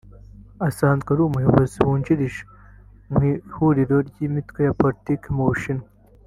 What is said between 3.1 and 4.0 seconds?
mu ihuriro